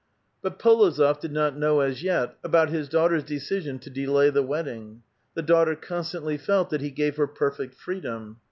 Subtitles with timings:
[0.41, 5.03] But F61ozof did not know as 3'et about his daughter's decision to delay the wedding;
[5.35, 8.39] the daughter constantly felt that he gave her perfect freedom.